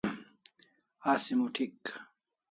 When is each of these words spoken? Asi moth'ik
Asi 1.11 1.33
moth'ik 1.39 1.81